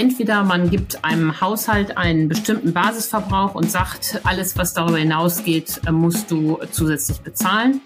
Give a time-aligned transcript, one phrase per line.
[0.00, 5.92] Entweder man gibt einem Haushalt einen bestimmten Basisverbrauch und sagt, alles, was darüber hinausgeht, äh,
[5.92, 7.82] musst du zusätzlich bezahlen.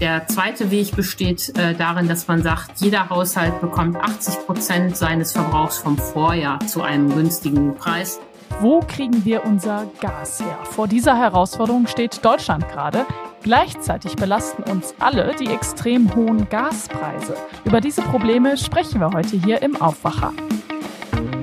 [0.00, 5.30] Der zweite Weg besteht äh, darin, dass man sagt, jeder Haushalt bekommt 80 Prozent seines
[5.30, 8.18] Verbrauchs vom Vorjahr zu einem günstigen Preis.
[8.58, 10.58] Wo kriegen wir unser Gas her?
[10.64, 13.06] Vor dieser Herausforderung steht Deutschland gerade.
[13.44, 17.36] Gleichzeitig belasten uns alle die extrem hohen Gaspreise.
[17.64, 20.32] Über diese Probleme sprechen wir heute hier im Aufwacher.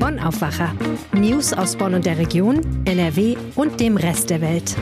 [0.09, 0.73] Bonn Aufwacher.
[1.13, 4.75] News aus Bonn und der Region, NRW und dem Rest der Welt.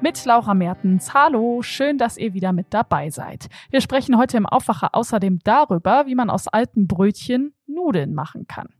[0.00, 1.12] Mit Laura Mertens.
[1.12, 3.48] Hallo, schön, dass ihr wieder mit dabei seid.
[3.68, 8.70] Wir sprechen heute im Aufwacher außerdem darüber, wie man aus alten Brötchen Nudeln machen kann.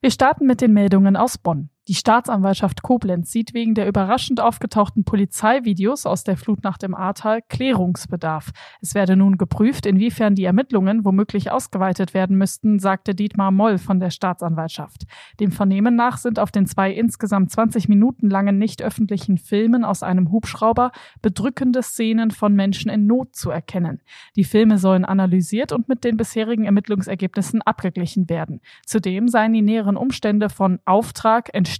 [0.00, 1.70] Wir starten mit den Meldungen aus Bonn.
[1.88, 8.50] Die Staatsanwaltschaft Koblenz sieht wegen der überraschend aufgetauchten Polizeivideos aus der Flutnacht im Ahrtal Klärungsbedarf.
[8.80, 14.00] Es werde nun geprüft, inwiefern die Ermittlungen womöglich ausgeweitet werden müssten, sagte Dietmar Moll von
[14.00, 15.04] der Staatsanwaltschaft.
[15.38, 20.02] Dem Vernehmen nach sind auf den zwei insgesamt 20 Minuten langen nicht öffentlichen Filmen aus
[20.02, 20.90] einem Hubschrauber
[21.22, 24.00] bedrückende Szenen von Menschen in Not zu erkennen.
[24.34, 28.60] Die Filme sollen analysiert und mit den bisherigen Ermittlungsergebnissen abgeglichen werden.
[28.84, 31.75] Zudem seien die näheren Umstände von Auftrag, Entstehung,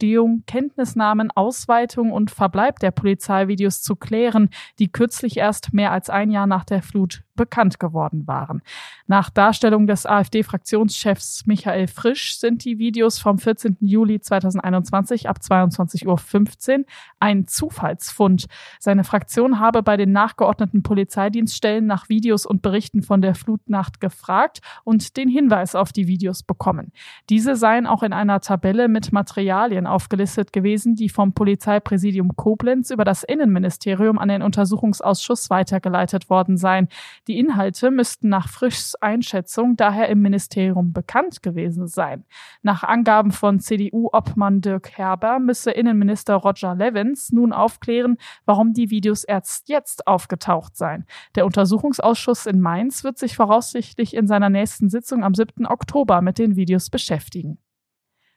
[0.46, 6.46] Kenntnisnahmen, Ausweitung und Verbleib der Polizeivideos zu klären, die kürzlich erst mehr als ein Jahr
[6.46, 8.62] nach der Flut bekannt geworden waren.
[9.06, 13.76] Nach Darstellung des AfD-Fraktionschefs Michael Frisch sind die Videos vom 14.
[13.80, 16.84] Juli 2021 ab 22.15 Uhr
[17.20, 18.46] ein Zufallsfund.
[18.80, 24.60] Seine Fraktion habe bei den nachgeordneten Polizeidienststellen nach Videos und Berichten von der Flutnacht gefragt
[24.82, 26.92] und den Hinweis auf die Videos bekommen.
[27.28, 33.04] Diese seien auch in einer Tabelle mit Materialien aufgelistet gewesen, die vom Polizeipräsidium Koblenz über
[33.04, 36.88] das Innenministerium an den Untersuchungsausschuss weitergeleitet worden seien.
[37.28, 42.24] Die Inhalte müssten nach Frischs Einschätzung daher im Ministerium bekannt gewesen sein.
[42.62, 49.24] Nach Angaben von CDU-Obmann Dirk Herber müsse Innenminister Roger Levens nun aufklären, warum die Videos
[49.24, 51.06] erst jetzt aufgetaucht seien.
[51.34, 55.66] Der Untersuchungsausschuss in Mainz wird sich voraussichtlich in seiner nächsten Sitzung am 7.
[55.66, 57.58] Oktober mit den Videos beschäftigen.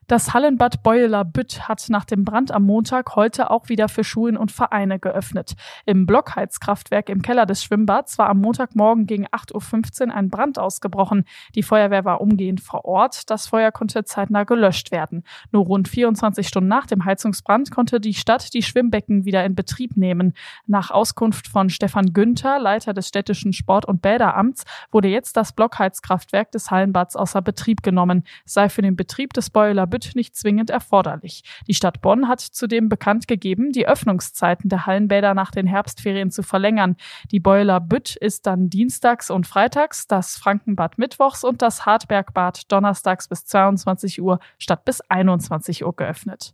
[0.09, 4.37] Das Hallenbad Beueler Bütt hat nach dem Brand am Montag heute auch wieder für Schulen
[4.37, 5.53] und Vereine geöffnet.
[5.85, 11.25] Im Blockheizkraftwerk im Keller des Schwimmbads war am Montagmorgen gegen 8.15 Uhr ein Brand ausgebrochen.
[11.53, 13.29] Die Feuerwehr war umgehend vor Ort.
[13.29, 15.21] Das Feuer konnte zeitnah gelöscht werden.
[15.51, 19.95] Nur rund 24 Stunden nach dem Heizungsbrand konnte die Stadt die Schwimmbecken wieder in Betrieb
[19.95, 20.33] nehmen.
[20.65, 26.51] Nach Auskunft von Stefan Günther, Leiter des städtischen Sport- und Bäderamts, wurde jetzt das Blockheizkraftwerk
[26.51, 28.23] des Hallenbads außer Betrieb genommen.
[28.45, 31.43] Sei für den Betrieb des Beueler Bütt Verbot nicht zwingend erforderlich.
[31.67, 36.43] Die Stadt Bonn hat zudem bekannt gegeben, die Öffnungszeiten der Hallenbäder nach den Herbstferien zu
[36.43, 36.95] verlängern.
[37.31, 43.27] Die Boiler Bütt ist dann dienstags und freitags, das Frankenbad mittwochs und das Hartbergbad donnerstags
[43.27, 46.53] bis 22 Uhr statt bis 21 Uhr geöffnet.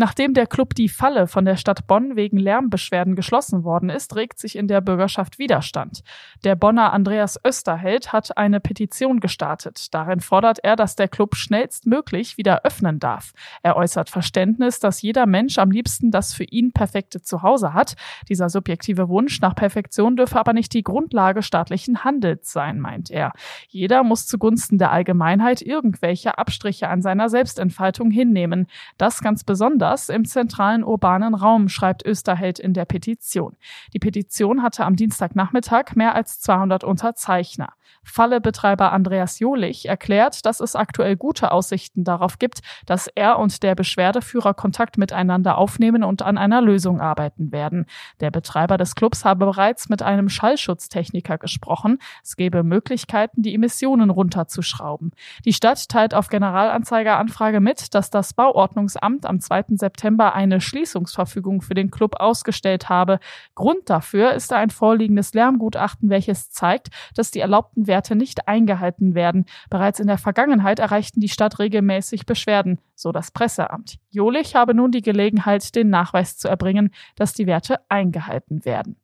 [0.00, 4.38] Nachdem der Club Die Falle von der Stadt Bonn wegen Lärmbeschwerden geschlossen worden ist, regt
[4.38, 6.04] sich in der Bürgerschaft Widerstand.
[6.44, 9.92] Der Bonner Andreas Österheld hat eine Petition gestartet.
[9.92, 13.32] Darin fordert er, dass der Club schnellstmöglich wieder öffnen darf.
[13.64, 17.96] Er äußert Verständnis, dass jeder Mensch am liebsten das für ihn perfekte Zuhause hat.
[18.28, 23.32] Dieser subjektive Wunsch nach Perfektion dürfe aber nicht die Grundlage staatlichen Handels sein, meint er.
[23.66, 28.68] Jeder muss zugunsten der Allgemeinheit irgendwelche Abstriche an seiner Selbstentfaltung hinnehmen.
[28.96, 33.56] Das ganz besonders besonders im zentralen urbanen Raum, schreibt Österheld in der Petition.
[33.94, 37.72] Die Petition hatte am Dienstagnachmittag mehr als 200 Unterzeichner.
[38.04, 43.74] Fallebetreiber Andreas Jolich erklärt, dass es aktuell gute Aussichten darauf gibt, dass er und der
[43.74, 47.86] Beschwerdeführer Kontakt miteinander aufnehmen und an einer Lösung arbeiten werden.
[48.20, 51.98] Der Betreiber des Clubs habe bereits mit einem Schallschutztechniker gesprochen.
[52.22, 55.12] Es gebe Möglichkeiten, die Emissionen runterzuschrauben.
[55.44, 59.67] Die Stadt teilt auf Generalanzeigeranfrage mit, dass das Bauordnungsamt am 2.
[59.76, 63.20] September eine Schließungsverfügung für den Club ausgestellt habe.
[63.54, 69.44] Grund dafür ist ein vorliegendes Lärmgutachten, welches zeigt, dass die erlaubten Werte nicht eingehalten werden.
[69.70, 73.98] Bereits in der Vergangenheit erreichten die Stadt regelmäßig Beschwerden, so das Presseamt.
[74.10, 78.96] Jolich habe nun die Gelegenheit, den Nachweis zu erbringen, dass die Werte eingehalten werden.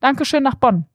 [0.00, 0.86] Dankeschön nach Bonn.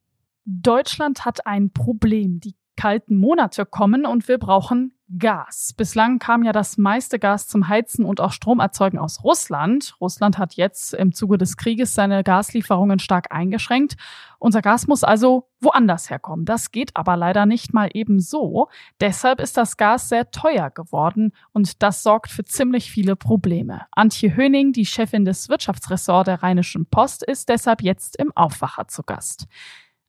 [0.46, 2.40] Deutschland hat ein Problem.
[2.40, 5.74] Die kalten Monate kommen und wir brauchen Gas.
[5.78, 9.96] Bislang kam ja das meiste Gas zum Heizen und auch Stromerzeugen aus Russland.
[10.02, 13.96] Russland hat jetzt im Zuge des Krieges seine Gaslieferungen stark eingeschränkt.
[14.38, 16.44] Unser Gas muss also woanders herkommen.
[16.46, 18.68] Das geht aber leider nicht mal eben so.
[19.00, 23.84] Deshalb ist das Gas sehr teuer geworden und das sorgt für ziemlich viele Probleme.
[23.92, 29.04] Antje Höning, die Chefin des Wirtschaftsressorts der Rheinischen Post, ist deshalb jetzt im Aufwacher zu
[29.04, 29.48] Gast.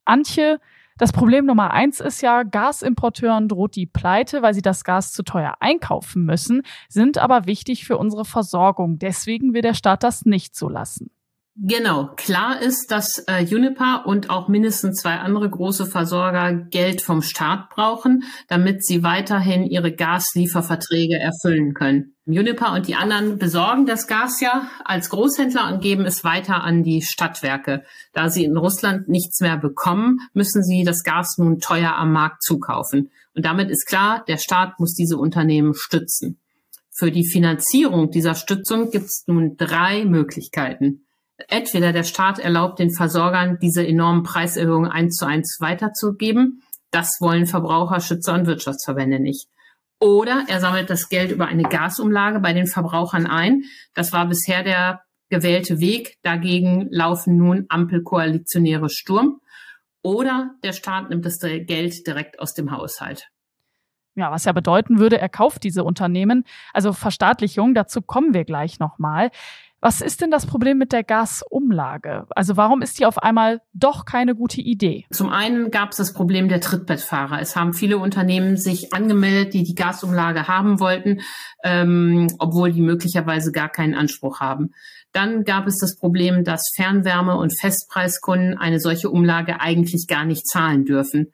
[0.04, 0.58] Antje,
[0.98, 5.22] Das Problem Nummer eins ist ja, Gasimporteuren droht die Pleite, weil sie das Gas zu
[5.22, 8.98] teuer einkaufen müssen, sind aber wichtig für unsere Versorgung.
[8.98, 11.10] Deswegen will der Staat das nicht zulassen.
[11.60, 17.20] Genau, klar ist, dass äh, Uniper und auch mindestens zwei andere große Versorger Geld vom
[17.20, 22.14] Staat brauchen, damit sie weiterhin ihre Gaslieferverträge erfüllen können.
[22.28, 26.82] Uniper und die anderen besorgen das Gas ja als Großhändler und geben es weiter an
[26.82, 27.84] die Stadtwerke.
[28.12, 32.42] Da sie in Russland nichts mehr bekommen, müssen sie das Gas nun teuer am Markt
[32.42, 33.10] zukaufen.
[33.34, 36.38] Und damit ist klar, der Staat muss diese Unternehmen stützen.
[36.90, 41.06] Für die Finanzierung dieser Stützung gibt es nun drei Möglichkeiten.
[41.48, 46.62] Entweder der Staat erlaubt den Versorgern, diese enormen Preiserhöhungen eins zu eins weiterzugeben.
[46.90, 49.48] Das wollen Verbraucherschützer und Wirtschaftsverbände nicht.
[50.00, 53.64] Oder er sammelt das Geld über eine Gasumlage bei den Verbrauchern ein.
[53.94, 56.16] Das war bisher der gewählte Weg.
[56.22, 59.40] Dagegen laufen nun Ampelkoalitionäre Sturm.
[60.02, 63.28] Oder der Staat nimmt das Geld direkt aus dem Haushalt.
[64.14, 66.44] Ja, was ja bedeuten würde, er kauft diese Unternehmen.
[66.72, 69.30] Also Verstaatlichung, dazu kommen wir gleich nochmal.
[69.80, 72.26] Was ist denn das Problem mit der Gasumlage?
[72.30, 75.06] Also warum ist die auf einmal doch keine gute Idee?
[75.12, 77.40] Zum einen gab es das Problem der Trittbettfahrer.
[77.40, 81.20] Es haben viele Unternehmen sich angemeldet, die die Gasumlage haben wollten,
[81.62, 84.70] ähm, obwohl die möglicherweise gar keinen Anspruch haben.
[85.12, 90.46] Dann gab es das Problem, dass Fernwärme- und Festpreiskunden eine solche Umlage eigentlich gar nicht
[90.46, 91.32] zahlen dürfen.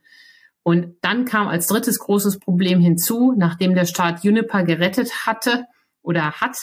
[0.63, 5.65] Und dann kam als drittes großes Problem hinzu, nachdem der Staat Juniper gerettet hatte
[6.03, 6.57] oder hat,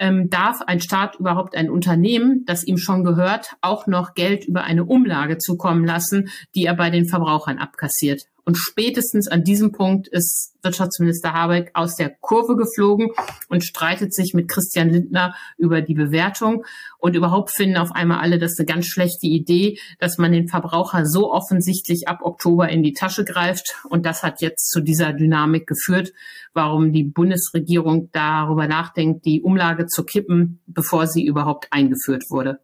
[0.00, 4.64] ähm, darf ein Staat überhaupt ein Unternehmen, das ihm schon gehört, auch noch Geld über
[4.64, 8.22] eine Umlage zukommen lassen, die er bei den Verbrauchern abkassiert.
[8.50, 13.10] Und spätestens an diesem Punkt ist Wirtschaftsminister Habeck aus der Kurve geflogen
[13.48, 16.64] und streitet sich mit Christian Lindner über die Bewertung.
[16.98, 21.06] Und überhaupt finden auf einmal alle, das eine ganz schlechte Idee, dass man den Verbraucher
[21.06, 23.76] so offensichtlich ab Oktober in die Tasche greift.
[23.88, 26.12] Und das hat jetzt zu dieser Dynamik geführt,
[26.52, 32.58] warum die Bundesregierung darüber nachdenkt, die Umlage zu kippen, bevor sie überhaupt eingeführt wurde.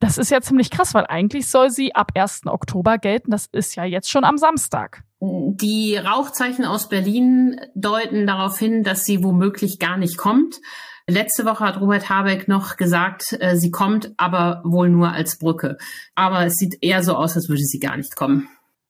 [0.00, 2.46] Das ist ja ziemlich krass, weil eigentlich soll sie ab 1.
[2.46, 3.30] Oktober gelten.
[3.32, 5.02] Das ist ja jetzt schon am Samstag.
[5.20, 10.60] Die Rauchzeichen aus Berlin deuten darauf hin, dass sie womöglich gar nicht kommt.
[11.08, 15.78] Letzte Woche hat Robert Habeck noch gesagt, äh, sie kommt, aber wohl nur als Brücke.
[16.14, 18.46] Aber es sieht eher so aus, als würde sie gar nicht kommen.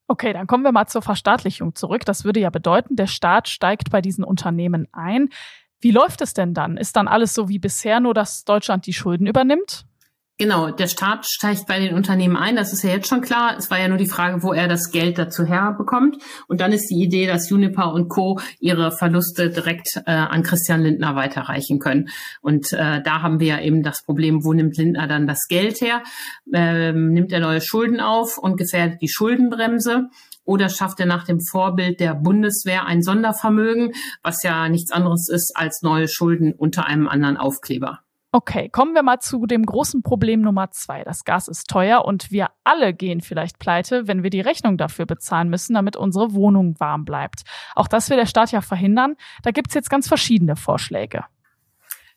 [0.07, 2.03] Okay, dann kommen wir mal zur Verstaatlichung zurück.
[2.03, 5.29] Das würde ja bedeuten, der Staat steigt bei diesen Unternehmen ein.
[5.79, 6.77] Wie läuft es denn dann?
[6.77, 9.85] Ist dann alles so wie bisher, nur dass Deutschland die Schulden übernimmt?
[10.41, 13.57] Genau, der Staat steigt bei den Unternehmen ein, das ist ja jetzt schon klar.
[13.57, 16.15] Es war ja nur die Frage, wo er das Geld dazu herbekommt.
[16.47, 18.39] Und dann ist die Idee, dass Uniper und Co.
[18.61, 22.07] ihre Verluste direkt äh, an Christian Lindner weiterreichen können.
[22.39, 25.81] Und äh, da haben wir ja eben das Problem, wo nimmt Lindner dann das Geld
[25.81, 26.03] her?
[26.53, 30.07] Ähm, nimmt er neue Schulden auf und gefährdet die Schuldenbremse?
[30.45, 33.91] Oder schafft er nach dem Vorbild der Bundeswehr ein Sondervermögen,
[34.23, 37.99] was ja nichts anderes ist als neue Schulden unter einem anderen Aufkleber?
[38.31, 41.03] Okay, kommen wir mal zu dem großen Problem Nummer zwei.
[41.03, 45.07] Das Gas ist teuer und wir alle gehen vielleicht pleite, wenn wir die Rechnung dafür
[45.07, 47.41] bezahlen müssen, damit unsere Wohnung warm bleibt.
[47.75, 49.15] Auch das will der Staat ja verhindern.
[49.41, 51.25] Da gibt's jetzt ganz verschiedene Vorschläge.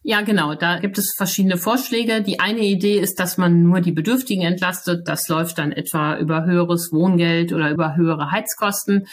[0.05, 0.57] Ja, genau.
[0.57, 2.23] Da gibt es verschiedene Vorschläge.
[2.23, 5.07] Die eine Idee ist, dass man nur die Bedürftigen entlastet.
[5.07, 9.07] Das läuft dann etwa über höheres Wohngeld oder über höhere Heizkosten.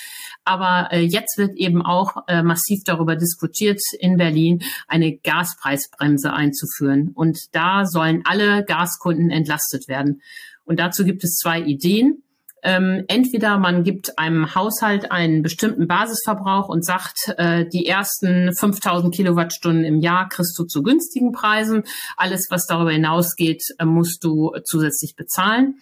[0.45, 7.11] Aber äh, jetzt wird eben auch äh, massiv darüber diskutiert, in Berlin eine Gaspreisbremse einzuführen.
[7.14, 10.21] Und da sollen alle Gaskunden entlastet werden.
[10.66, 12.23] Und dazu gibt es zwei Ideen.
[12.63, 19.13] Ähm, entweder man gibt einem Haushalt einen bestimmten Basisverbrauch und sagt, äh, die ersten 5000
[19.13, 21.83] Kilowattstunden im Jahr kriegst du zu günstigen Preisen.
[22.18, 25.75] Alles, was darüber hinausgeht, äh, musst du zusätzlich bezahlen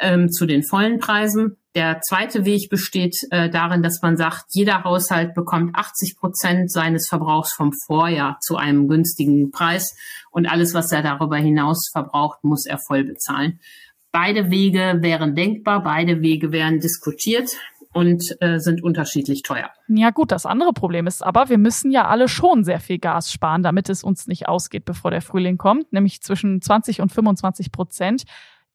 [0.00, 1.56] ähm, zu den vollen Preisen.
[1.76, 7.08] Der zweite Weg besteht äh, darin, dass man sagt, jeder Haushalt bekommt 80 Prozent seines
[7.08, 9.94] Verbrauchs vom Vorjahr zu einem günstigen Preis
[10.32, 13.60] und alles, was er darüber hinaus verbraucht, muss er voll bezahlen.
[14.12, 17.50] Beide Wege wären denkbar, beide Wege wären diskutiert
[17.92, 19.70] und äh, sind unterschiedlich teuer.
[19.88, 23.32] Ja gut, das andere Problem ist aber, wir müssen ja alle schon sehr viel Gas
[23.32, 27.72] sparen, damit es uns nicht ausgeht, bevor der Frühling kommt, nämlich zwischen 20 und 25
[27.72, 28.24] Prozent.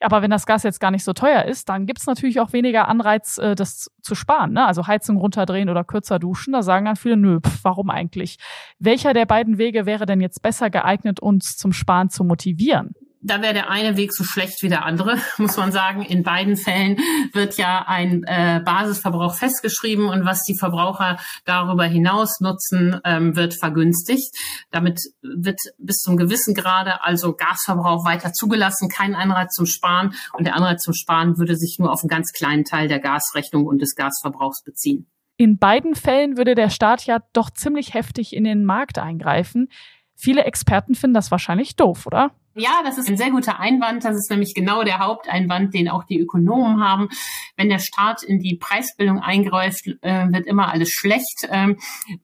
[0.01, 2.89] Aber wenn das Gas jetzt gar nicht so teuer ist, dann gibt's natürlich auch weniger
[2.89, 4.51] Anreiz, äh, das zu sparen.
[4.51, 4.65] Ne?
[4.65, 6.51] Also Heizung runterdrehen oder kürzer duschen.
[6.51, 8.37] Da sagen dann viele, nö, pf, warum eigentlich?
[8.77, 12.93] Welcher der beiden Wege wäre denn jetzt besser geeignet, uns zum Sparen zu motivieren?
[13.25, 16.03] Da wäre der eine Weg so schlecht wie der andere, muss man sagen.
[16.03, 16.98] In beiden Fällen
[17.34, 23.55] wird ja ein äh, Basisverbrauch festgeschrieben und was die Verbraucher darüber hinaus nutzen, ähm, wird
[23.55, 24.32] vergünstigt.
[24.70, 30.46] Damit wird bis zum gewissen Grade also Gasverbrauch weiter zugelassen, kein Anreiz zum Sparen und
[30.46, 33.82] der Anreiz zum Sparen würde sich nur auf einen ganz kleinen Teil der Gasrechnung und
[33.82, 35.10] des Gasverbrauchs beziehen.
[35.38, 39.67] In beiden Fällen würde der Staat ja doch ziemlich heftig in den Markt eingreifen.
[40.15, 42.32] Viele Experten finden das wahrscheinlich doof, oder?
[42.57, 44.05] Ja, das ist ein sehr guter Einwand.
[44.05, 47.09] Das ist nämlich genau der Haupteinwand, den auch die Ökonomen haben.
[47.57, 51.50] Wenn der Staat in die Preisbildung eingreift, äh, wird immer alles schlecht.
[51.50, 51.77] Ähm,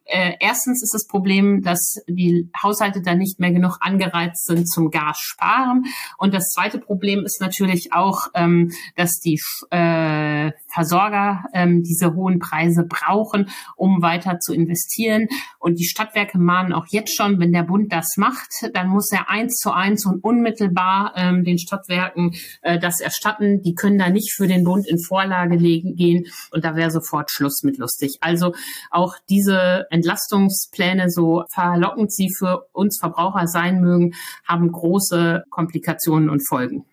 [0.06, 4.90] äh, erstens ist das Problem, dass die Haushalte dann nicht mehr genug angereizt sind zum
[4.90, 5.84] Gas sparen.
[6.18, 9.38] Und das zweite Problem ist natürlich auch, ähm, dass die
[9.70, 9.78] äh,
[10.74, 15.28] Versorger ähm, diese hohen Preise brauchen, um weiter zu investieren.
[15.60, 19.30] Und die Stadtwerke mahnen auch jetzt schon, wenn der Bund das macht, dann muss er
[19.30, 23.62] eins zu eins und unmittelbar ähm, den Stadtwerken äh, das erstatten.
[23.62, 27.32] Die können da nicht für den Bund in Vorlage legen, gehen und da wäre sofort
[27.32, 28.18] Schluss mit lustig.
[28.22, 28.54] Also
[28.90, 34.14] auch diese Entlastungspläne, so verlockend sie für uns Verbraucher sein mögen,
[34.48, 36.86] haben große Komplikationen und Folgen.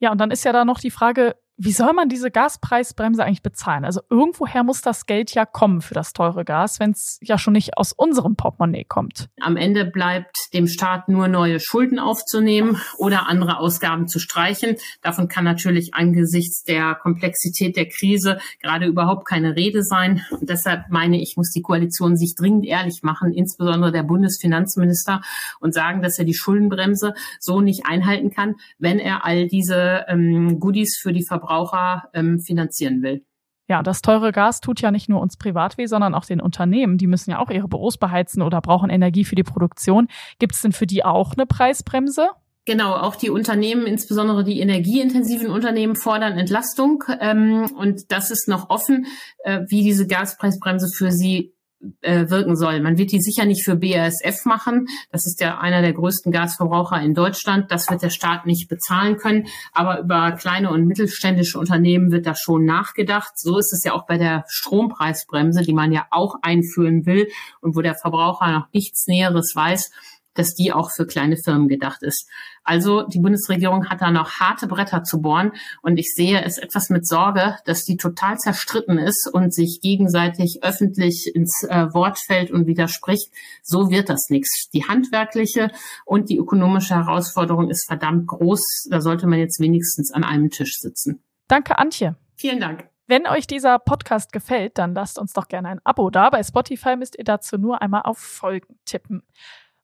[0.00, 3.42] Ja, und dann ist ja da noch die Frage, wie soll man diese Gaspreisbremse eigentlich
[3.42, 3.84] bezahlen?
[3.84, 7.52] Also irgendwoher muss das Geld ja kommen für das teure Gas, wenn es ja schon
[7.52, 9.28] nicht aus unserem Portemonnaie kommt.
[9.42, 14.76] Am Ende bleibt dem Staat nur neue Schulden aufzunehmen oder andere Ausgaben zu streichen.
[15.02, 20.24] Davon kann natürlich angesichts der Komplexität der Krise gerade überhaupt keine Rede sein.
[20.30, 25.20] Und deshalb meine ich, muss die Koalition sich dringend ehrlich machen, insbesondere der Bundesfinanzminister,
[25.60, 30.58] und sagen, dass er die Schuldenbremse so nicht einhalten kann, wenn er all diese ähm,
[30.58, 33.24] Goodies für die Verbraucher Verbraucher ähm, finanzieren will.
[33.68, 36.98] Ja, das teure Gas tut ja nicht nur uns privat weh, sondern auch den Unternehmen.
[36.98, 40.08] Die müssen ja auch ihre Büros beheizen oder brauchen Energie für die Produktion.
[40.38, 42.30] Gibt es denn für die auch eine Preisbremse?
[42.66, 47.04] Genau, auch die Unternehmen, insbesondere die energieintensiven Unternehmen, fordern Entlastung.
[47.20, 49.06] Ähm, und das ist noch offen,
[49.44, 51.54] äh, wie diese Gaspreisbremse für sie
[52.02, 52.80] äh, wirken soll.
[52.80, 54.86] Man wird die sicher nicht für BASF machen.
[55.10, 57.70] Das ist ja einer der größten Gasverbraucher in Deutschland.
[57.70, 59.46] Das wird der Staat nicht bezahlen können.
[59.72, 63.38] Aber über kleine und mittelständische Unternehmen wird da schon nachgedacht.
[63.38, 67.28] So ist es ja auch bei der Strompreisbremse, die man ja auch einführen will
[67.60, 69.90] und wo der Verbraucher noch nichts Näheres weiß
[70.34, 72.28] dass die auch für kleine Firmen gedacht ist.
[72.62, 76.90] Also die Bundesregierung hat da noch harte Bretter zu bohren und ich sehe es etwas
[76.90, 82.50] mit Sorge, dass die total zerstritten ist und sich gegenseitig öffentlich ins äh, Wort fällt
[82.50, 83.30] und widerspricht.
[83.62, 84.68] So wird das nichts.
[84.72, 85.70] Die handwerkliche
[86.04, 88.88] und die ökonomische Herausforderung ist verdammt groß.
[88.90, 91.22] Da sollte man jetzt wenigstens an einem Tisch sitzen.
[91.48, 92.16] Danke, Antje.
[92.36, 92.88] Vielen Dank.
[93.10, 96.30] Wenn euch dieser Podcast gefällt, dann lasst uns doch gerne ein Abo da.
[96.30, 99.24] Bei Spotify müsst ihr dazu nur einmal auf Folgen tippen.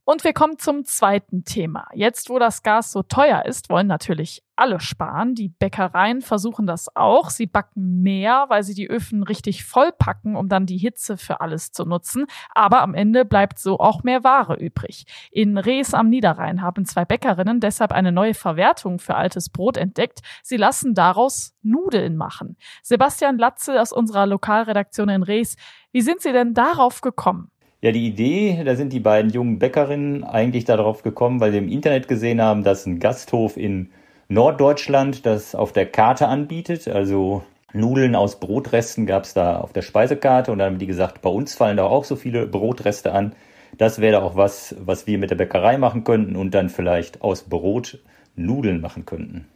[0.09, 1.89] Und wir kommen zum zweiten Thema.
[1.93, 5.35] Jetzt, wo das Gas so teuer ist, wollen natürlich alle sparen.
[5.35, 7.29] Die Bäckereien versuchen das auch.
[7.29, 11.73] Sie backen mehr, weil sie die Öfen richtig vollpacken, um dann die Hitze für alles
[11.73, 12.27] zu nutzen.
[12.55, 15.07] Aber am Ende bleibt so auch mehr Ware übrig.
[15.33, 20.21] In Rees am Niederrhein haben zwei Bäckerinnen deshalb eine neue Verwertung für altes Brot entdeckt.
[20.45, 22.57] Sie lassen daraus Nudeln machen.
[22.85, 25.57] Sebastian Latze aus unserer Lokalredaktion in Rees.
[25.91, 27.51] Wie sind Sie denn darauf gekommen?
[27.83, 31.69] Ja, die Idee, da sind die beiden jungen Bäckerinnen eigentlich darauf gekommen, weil sie im
[31.69, 33.91] Internet gesehen haben, dass ein Gasthof in
[34.29, 36.89] Norddeutschland das auf der Karte anbietet.
[36.89, 41.21] Also Nudeln aus Brotresten gab es da auf der Speisekarte und dann haben die gesagt,
[41.21, 43.35] bei uns fallen da auch so viele Brotreste an.
[43.77, 47.43] Das wäre auch was, was wir mit der Bäckerei machen könnten und dann vielleicht aus
[47.43, 47.99] Brot
[48.37, 49.47] Nudeln machen könnten.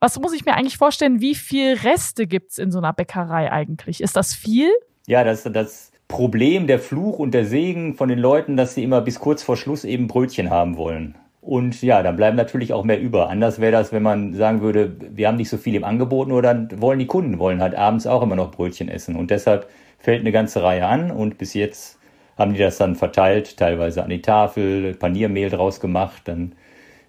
[0.00, 3.52] Was muss ich mir eigentlich vorstellen, wie viel Reste gibt es in so einer Bäckerei
[3.52, 4.00] eigentlich?
[4.00, 4.70] Ist das viel?
[5.06, 9.00] Ja, das, das Problem, der Fluch und der Segen von den Leuten, dass sie immer
[9.00, 11.14] bis kurz vor Schluss eben Brötchen haben wollen.
[11.40, 13.30] Und ja, dann bleiben natürlich auch mehr über.
[13.30, 16.42] Anders wäre das, wenn man sagen würde, wir haben nicht so viel im Angebot, nur
[16.42, 19.16] dann wollen die Kunden wollen halt abends auch immer noch Brötchen essen.
[19.16, 21.98] Und deshalb fällt eine ganze Reihe an und bis jetzt
[22.36, 26.52] haben die das dann verteilt, teilweise an die Tafel, Paniermehl draus gemacht, dann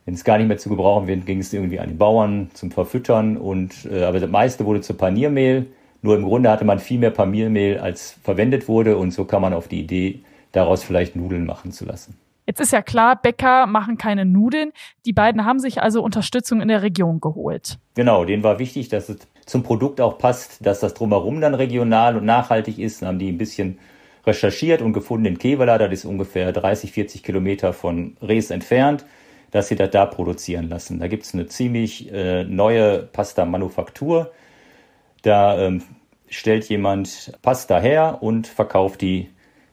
[0.06, 2.72] wenn es gar nicht mehr zu gebrauchen wird, ging es irgendwie an die Bauern zum
[2.72, 5.68] Verfüttern und äh, aber das meiste wurde zu Paniermehl
[6.02, 9.54] nur im Grunde hatte man viel mehr Palmiermehl, als verwendet wurde und so kam man
[9.54, 12.18] auf die Idee, daraus vielleicht Nudeln machen zu lassen.
[12.48, 14.72] Jetzt ist ja klar, Bäcker machen keine Nudeln.
[15.06, 17.78] Die beiden haben sich also Unterstützung in der Region geholt.
[17.96, 22.18] Genau, denen war wichtig, dass es zum Produkt auch passt, dass das drumherum dann regional
[22.18, 23.02] und nachhaltig ist.
[23.02, 23.78] Dann haben die ein bisschen
[24.26, 29.06] recherchiert und gefunden in Kevela, das ist ungefähr 30, 40 Kilometer von Rees entfernt,
[29.52, 31.00] dass sie das da produzieren lassen.
[31.00, 34.32] Da gibt es eine ziemlich äh, neue Pasta-Manufaktur
[35.22, 35.84] da ähm,
[36.28, 39.30] stellt jemand Pasta her und verkauft die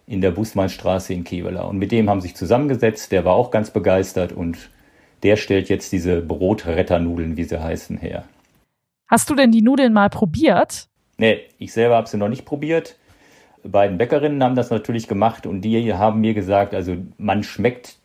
[0.07, 1.63] in der Busmannstraße in Kevela.
[1.63, 4.71] Und mit dem haben sich zusammengesetzt, der war auch ganz begeistert und
[5.23, 8.25] der stellt jetzt diese Brotretternudeln, wie sie heißen, her.
[9.09, 10.89] Hast du denn die Nudeln mal probiert?
[11.19, 12.97] Nee, ich selber habe sie noch nicht probiert.
[13.65, 17.98] Beiden Bäckerinnen haben das natürlich gemacht und die haben mir gesagt, also man schmeckt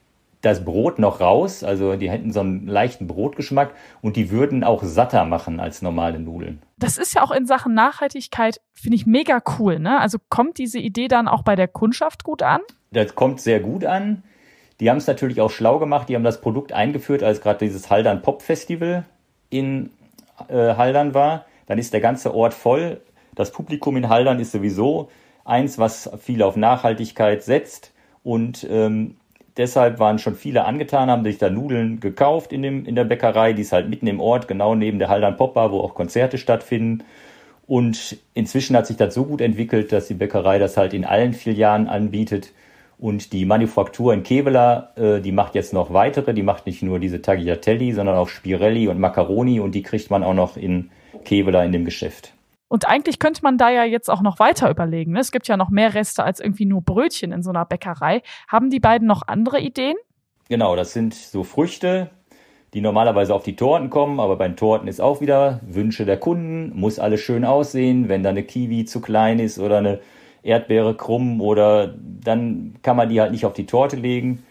[0.44, 4.84] das Brot noch raus, also die hätten so einen leichten Brotgeschmack und die würden auch
[4.84, 6.62] satter machen als normale Nudeln.
[6.78, 10.02] Das ist ja auch in Sachen Nachhaltigkeit, finde ich mega cool, ne?
[10.02, 12.60] Also kommt diese Idee dann auch bei der Kundschaft gut an?
[12.92, 14.24] Das kommt sehr gut an.
[14.82, 17.90] Die haben es natürlich auch schlau gemacht, die haben das Produkt eingeführt, als gerade dieses
[17.90, 19.06] Haldern Pop Festival
[19.50, 19.92] in
[20.50, 21.46] äh, Haldern war.
[21.68, 23.00] Dann ist der ganze Ort voll.
[23.34, 25.10] Das Publikum in Haldern ist sowieso
[25.46, 29.16] eins, was viel auf Nachhaltigkeit setzt und ähm,
[29.58, 33.54] deshalb waren schon viele angetan, haben sich da Nudeln gekauft in, dem, in der Bäckerei,
[33.54, 37.04] die ist halt mitten im Ort, genau neben der Haldern Popbar, wo auch Konzerte stattfinden.
[37.66, 41.34] Und inzwischen hat sich das so gut entwickelt, dass die Bäckerei das halt in allen
[41.34, 42.52] Filialen anbietet.
[43.00, 47.00] Und die Manufaktur in Kevela, äh, die macht jetzt noch weitere, die macht nicht nur
[47.00, 50.90] diese Tagliatelli, sondern auch Spirelli und Macaroni und die kriegt man auch noch in
[51.26, 52.34] Kevela in dem Geschäft.
[52.74, 55.12] Und eigentlich könnte man da ja jetzt auch noch weiter überlegen.
[55.12, 55.20] Ne?
[55.20, 58.24] Es gibt ja noch mehr Reste als irgendwie nur Brötchen in so einer Bäckerei.
[58.48, 59.96] Haben die beiden noch andere Ideen?
[60.50, 62.10] Genau, das sind so Früchte,
[62.74, 66.18] die normalerweise auf die Torten kommen, aber bei den Torten ist auch wieder Wünsche der
[66.18, 68.10] Kunden, muss alles schön aussehen.
[68.10, 70.00] Wenn da eine Kiwi zu klein ist oder eine
[70.42, 74.44] Erdbeere krumm oder dann kann man die halt nicht auf die Torte legen.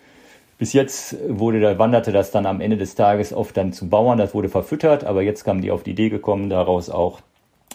[0.58, 4.18] Bis jetzt wurde, da wanderte das dann am Ende des Tages oft dann zu Bauern,
[4.18, 7.20] das wurde verfüttert, aber jetzt kamen die auf die Idee gekommen, daraus auch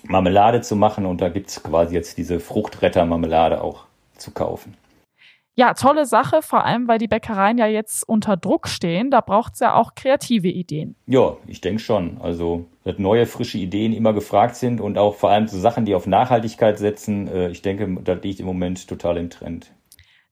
[0.04, 3.86] Marmelade zu machen und da gibt es quasi jetzt diese Fruchtretter-Marmelade auch
[4.18, 4.76] zu kaufen.
[5.60, 9.10] Ja, tolle Sache, vor allem weil die Bäckereien ja jetzt unter Druck stehen.
[9.10, 10.96] Da braucht es ja auch kreative Ideen.
[11.08, 12.20] Ja, ich denke schon.
[12.22, 15.96] Also, dass neue, frische Ideen immer gefragt sind und auch vor allem so Sachen, die
[15.96, 17.28] auf Nachhaltigkeit setzen.
[17.28, 19.72] Äh, ich denke, das liegt im Moment total im Trend.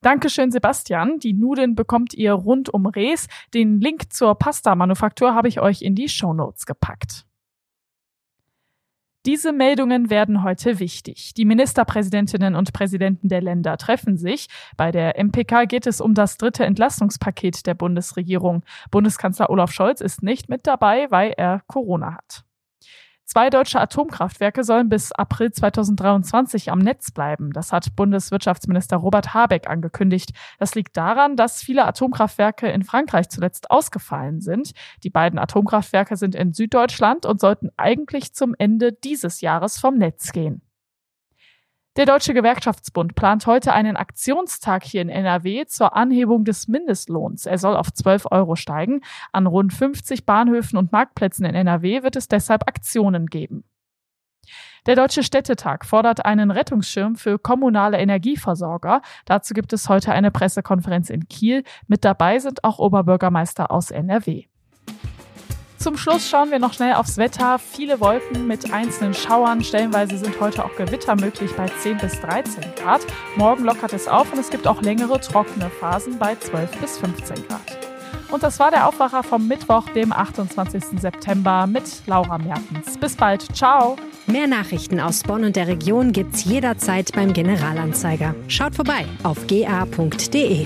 [0.03, 1.17] Dankeschön, Sebastian.
[1.17, 3.27] Die Nudeln bekommt ihr rund um Rees.
[3.55, 7.25] Den Link zur Pasta-Manufaktur habe ich euch in die Shownotes gepackt.
[9.25, 11.34] Diese Meldungen werden heute wichtig.
[11.34, 14.48] Die Ministerpräsidentinnen und Präsidenten der Länder treffen sich.
[14.77, 18.63] Bei der MPK geht es um das dritte Entlastungspaket der Bundesregierung.
[18.91, 22.46] Bundeskanzler Olaf Scholz ist nicht mit dabei, weil er Corona hat.
[23.25, 27.51] Zwei deutsche Atomkraftwerke sollen bis April 2023 am Netz bleiben.
[27.53, 30.32] Das hat Bundeswirtschaftsminister Robert Habeck angekündigt.
[30.60, 34.74] Das liegt daran, dass viele Atomkraftwerke in Frankreich zuletzt ausgefallen sind.
[35.03, 40.31] Die beiden Atomkraftwerke sind in Süddeutschland und sollten eigentlich zum Ende dieses Jahres vom Netz
[40.31, 40.61] gehen.
[41.98, 47.46] Der Deutsche Gewerkschaftsbund plant heute einen Aktionstag hier in NRW zur Anhebung des Mindestlohns.
[47.46, 49.00] Er soll auf 12 Euro steigen.
[49.31, 53.64] An rund 50 Bahnhöfen und Marktplätzen in NRW wird es deshalb Aktionen geben.
[54.88, 59.01] Der Deutsche Städtetag fordert einen Rettungsschirm für kommunale Energieversorger.
[59.24, 61.64] Dazu gibt es heute eine Pressekonferenz in Kiel.
[61.88, 64.48] Mit dabei sind auch Oberbürgermeister aus NRW.
[65.85, 67.59] Zum Schluss schauen wir noch schnell aufs Wetter.
[67.59, 69.63] Viele Wolken mit einzelnen Schauern.
[69.63, 73.01] Stellenweise sind heute auch Gewitter möglich bei 10 bis 13 Grad.
[73.35, 77.48] Morgen lockert es auf und es gibt auch längere trockene Phasen bei 12 bis 15
[77.48, 77.77] Grad.
[78.31, 81.00] Und das war der Aufwacher vom Mittwoch, dem 28.
[81.00, 82.98] September mit Laura Mertens.
[82.98, 83.55] Bis bald.
[83.55, 83.95] Ciao.
[84.25, 88.33] Mehr Nachrichten aus Bonn und der Region gibt's jederzeit beim Generalanzeiger.
[88.48, 90.65] Schaut vorbei auf ga.de.